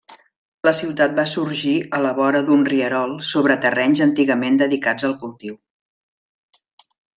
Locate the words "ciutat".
0.77-1.11